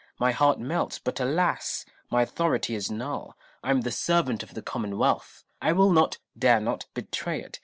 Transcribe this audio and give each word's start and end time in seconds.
My 0.19 0.31
heart 0.31 0.59
melts; 0.59 0.97
but, 0.97 1.19
alas! 1.19 1.85
my 2.09 2.23
authority 2.23 2.73
is 2.73 2.89
null: 2.89 3.37
I 3.63 3.69
am 3.69 3.81
the 3.81 3.91
servant 3.91 4.41
of 4.41 4.55
the 4.55 4.63
Commonwealth. 4.63 5.43
I 5.61 5.73
will 5.73 5.91
not, 5.91 6.17
dare 6.35 6.59
not, 6.59 6.87
betray 6.95 7.39
it. 7.39 7.59